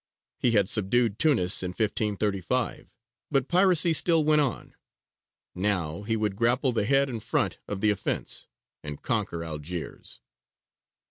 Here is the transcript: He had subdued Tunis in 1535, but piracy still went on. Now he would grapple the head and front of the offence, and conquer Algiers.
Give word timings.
He 0.39 0.53
had 0.53 0.67
subdued 0.67 1.19
Tunis 1.19 1.61
in 1.61 1.69
1535, 1.73 2.91
but 3.29 3.47
piracy 3.47 3.93
still 3.93 4.23
went 4.23 4.41
on. 4.41 4.75
Now 5.53 6.01
he 6.01 6.17
would 6.17 6.35
grapple 6.35 6.71
the 6.71 6.85
head 6.85 7.07
and 7.07 7.21
front 7.21 7.59
of 7.67 7.81
the 7.81 7.91
offence, 7.91 8.47
and 8.81 9.03
conquer 9.03 9.43
Algiers. 9.43 10.19